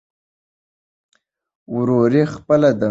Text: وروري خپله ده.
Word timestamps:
وروري 1.73 2.23
خپله 2.33 2.69
ده. 2.77 2.79